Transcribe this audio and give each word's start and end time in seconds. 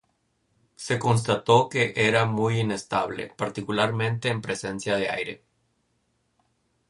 Se 0.77 0.97
constató 0.97 1.69
que 1.69 1.93
era 1.95 2.25
muy 2.25 2.59
inestable, 2.61 3.35
particularmente 3.37 4.29
en 4.29 4.41
presencia 4.41 4.95
de 4.95 5.09
aire. 5.11 5.43